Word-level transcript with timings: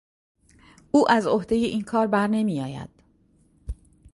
او 0.91 1.11
از 1.11 1.27
عهدهی 1.27 1.65
این 1.65 1.81
کار 1.81 2.07
برنمیآید. 2.07 2.89